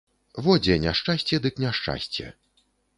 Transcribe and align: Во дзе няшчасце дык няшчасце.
Во 0.47 0.55
дзе 0.63 0.79
няшчасце 0.87 1.41
дык 1.47 1.63
няшчасце. 1.67 2.37